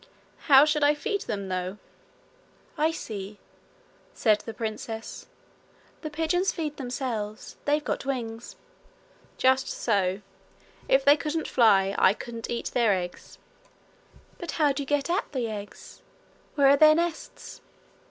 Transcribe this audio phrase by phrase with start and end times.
[0.47, 1.77] 'How should I feed them, though?'
[2.75, 3.37] 'I see,'
[4.15, 5.27] said the princess.
[6.01, 7.55] 'The pigeons feed themselves.
[7.65, 8.55] They've got wings.'
[9.37, 10.21] 'Just so.
[10.89, 13.37] If they couldn't fly, I couldn't eat their eggs.'
[14.39, 16.01] 'But how do you get at the eggs?
[16.55, 17.61] Where are their nests?'